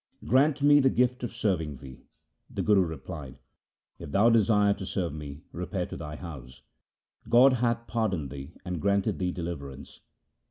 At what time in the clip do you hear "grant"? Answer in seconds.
0.25-0.63